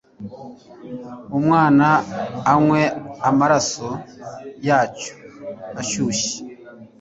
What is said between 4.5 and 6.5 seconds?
yacyo ashyushye